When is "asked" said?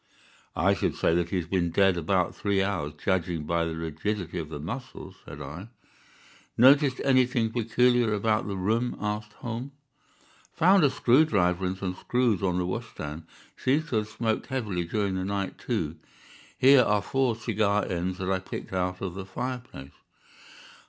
8.99-9.33